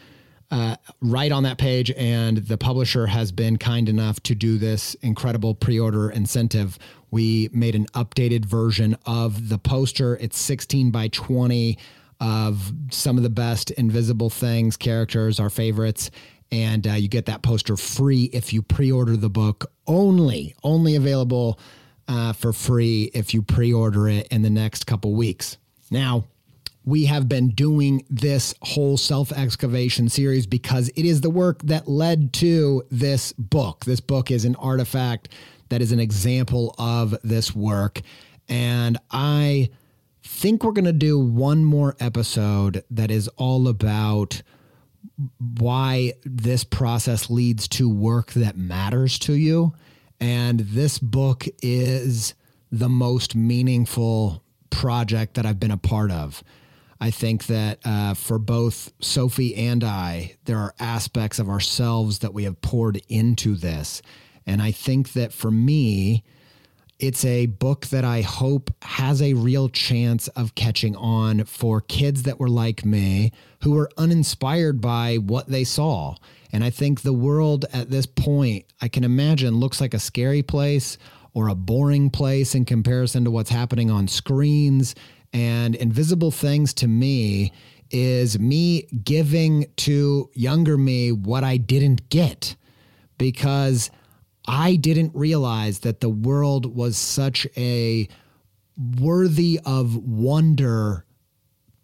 [0.51, 4.93] Uh, right on that page, and the publisher has been kind enough to do this
[4.95, 6.77] incredible pre order incentive.
[7.09, 10.15] We made an updated version of the poster.
[10.17, 11.77] It's 16 by 20
[12.19, 16.11] of some of the best invisible things characters, our favorites.
[16.51, 20.95] And uh, you get that poster free if you pre order the book only, only
[20.95, 21.59] available
[22.07, 25.57] uh, for free if you pre order it in the next couple weeks.
[25.89, 26.25] Now,
[26.85, 31.87] we have been doing this whole self excavation series because it is the work that
[31.87, 33.85] led to this book.
[33.85, 35.29] This book is an artifact
[35.69, 38.01] that is an example of this work.
[38.49, 39.69] And I
[40.23, 44.41] think we're going to do one more episode that is all about
[45.57, 49.73] why this process leads to work that matters to you.
[50.19, 52.33] And this book is
[52.71, 56.43] the most meaningful project that I've been a part of.
[57.03, 62.33] I think that uh, for both Sophie and I, there are aspects of ourselves that
[62.33, 64.01] we have poured into this.
[64.47, 66.23] And I think that for me,
[66.99, 72.23] it's a book that I hope has a real chance of catching on for kids
[72.23, 73.33] that were like me,
[73.63, 76.15] who were uninspired by what they saw.
[76.53, 80.41] And I think the world at this point, I can imagine, looks like a scary
[80.41, 80.97] place
[81.33, 84.95] or a boring place in comparison to what's happening on screens
[85.33, 87.51] and invisible things to me
[87.89, 92.55] is me giving to younger me what I didn't get
[93.17, 93.91] because
[94.47, 98.07] I didn't realize that the world was such a
[98.99, 101.05] worthy of wonder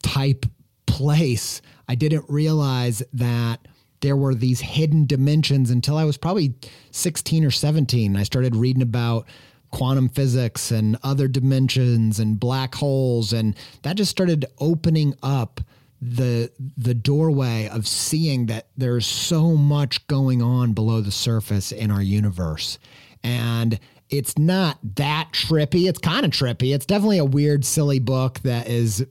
[0.03, 0.45] type
[0.85, 1.61] place.
[1.87, 3.67] I didn't realize that
[4.01, 6.55] there were these hidden dimensions until I was probably
[6.91, 8.15] 16 or 17.
[8.15, 9.27] I started reading about
[9.71, 15.61] quantum physics and other dimensions and black holes and that just started opening up
[16.01, 21.91] the the doorway of seeing that there's so much going on below the surface in
[21.91, 22.79] our universe.
[23.23, 25.89] And it's not that trippy.
[25.89, 26.73] It's kind of trippy.
[26.73, 29.05] It's definitely a weird silly book that is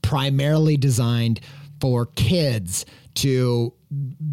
[0.00, 1.40] primarily designed
[1.80, 3.74] for kids to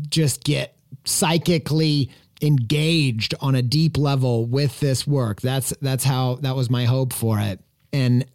[0.10, 2.12] just get psychically
[2.46, 5.42] engaged on a deep level with this work.
[5.42, 7.60] That's that's how that was my hope for it.
[7.92, 8.26] And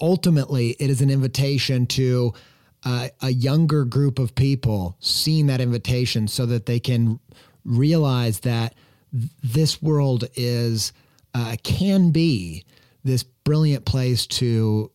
[0.00, 2.32] ultimately it is an invitation to
[2.84, 7.20] uh, a younger group of people seeing that invitation so that they can
[7.64, 8.74] realize that
[9.12, 10.92] th- this world is
[11.34, 12.64] uh, can be
[13.04, 14.90] this brilliant place to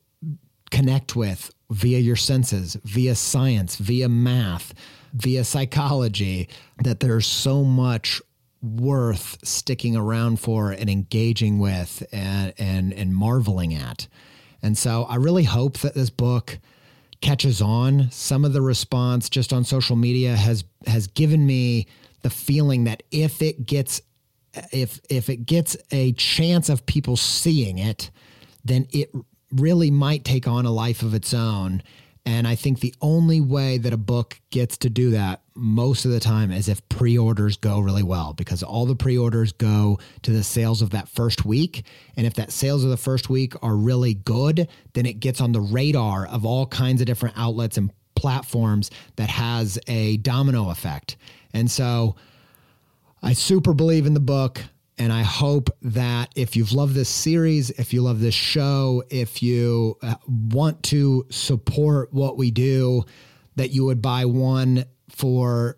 [0.71, 4.73] connect with via your senses, via science, via math,
[5.13, 6.49] via psychology,
[6.83, 8.21] that there's so much
[8.65, 14.07] worth sticking around for and engaging with and and and marveling at.
[14.61, 16.57] And so I really hope that this book
[17.21, 18.09] catches on.
[18.11, 21.87] Some of the response just on social media has has given me
[22.21, 24.01] the feeling that if it gets
[24.71, 28.09] if if it gets a chance of people seeing it,
[28.63, 29.11] then it
[29.51, 31.83] really might take on a life of its own.
[32.25, 36.11] And I think the only way that a book gets to do that most of
[36.11, 39.97] the time is if pre orders go really well, because all the pre orders go
[40.21, 41.85] to the sales of that first week.
[42.17, 45.53] And if that sales of the first week are really good, then it gets on
[45.53, 51.15] the radar of all kinds of different outlets and platforms that has a domino effect.
[51.53, 52.15] And so
[53.23, 54.61] I super believe in the book.
[54.97, 59.43] And I hope that if you've loved this series, if you love this show, if
[59.43, 63.03] you uh, want to support what we do,
[63.57, 65.77] that you would buy one for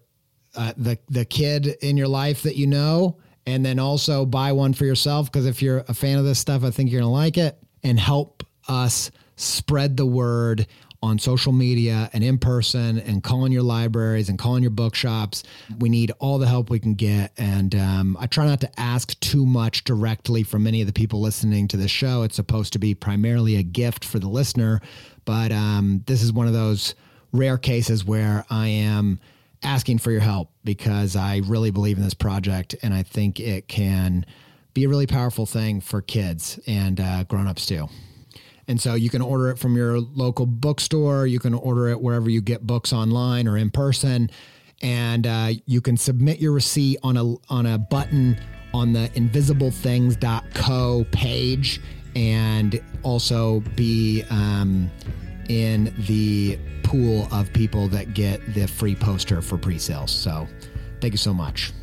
[0.55, 4.73] uh, the the kid in your life that you know, and then also buy one
[4.73, 7.38] for yourself because if you're a fan of this stuff, I think you're gonna like
[7.38, 10.67] it, and help us spread the word
[11.03, 15.43] on social media and in person and calling your libraries and calling your bookshops.
[15.80, 17.32] We need all the help we can get.
[17.38, 21.21] And um, I try not to ask too much directly from many of the people
[21.21, 22.23] listening to the show.
[22.23, 24.82] It's supposed to be primarily a gift for the listener.
[25.25, 26.95] But um, this is one of those
[27.32, 29.19] rare cases where I am
[29.63, 33.67] asking for your help because I really believe in this project and I think it
[33.67, 34.25] can
[34.73, 37.89] be a really powerful thing for kids and uh, grown-ups too.
[38.67, 41.25] And so you can order it from your local bookstore.
[41.25, 44.30] You can order it wherever you get books online or in person.
[44.82, 48.39] And uh, you can submit your receipt on a on a button
[48.73, 51.82] on the invisiblethings.co page
[52.15, 54.91] and also be um,
[55.50, 60.12] in the pool of people that get the free poster for pre-sales.
[60.12, 60.48] So
[61.02, 61.74] thank you so much.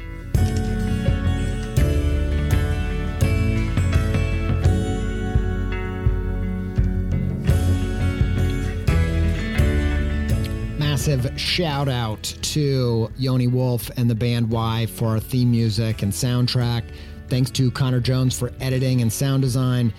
[11.07, 14.87] massive shout out to Yoni Wolf and the band WHY?
[14.87, 16.83] for our theme music and soundtrack.
[17.29, 19.93] Thanks to Connor Jones for editing and sound design.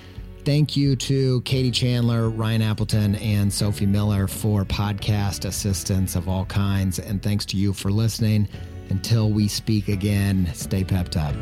[0.46, 6.46] Thank you to Katie Chandler, Ryan Appleton, and Sophie Miller for podcast assistance of all
[6.46, 7.00] kinds.
[7.00, 8.48] And thanks to you for listening.
[8.90, 11.34] Until we speak again, stay pepped up.